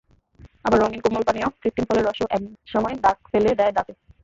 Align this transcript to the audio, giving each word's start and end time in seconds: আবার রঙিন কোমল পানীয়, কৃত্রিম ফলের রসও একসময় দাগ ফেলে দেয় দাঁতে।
আবার 0.65 0.79
রঙিন 0.79 1.01
কোমল 1.01 1.23
পানীয়, 1.27 1.47
কৃত্রিম 1.61 1.85
ফলের 1.87 2.05
রসও 2.05 2.25
একসময় 2.31 2.95
দাগ 3.03 3.17
ফেলে 3.27 3.51
দেয় 3.59 3.73
দাঁতে। 3.77 3.93